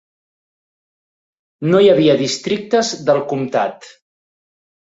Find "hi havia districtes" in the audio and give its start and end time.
1.83-2.91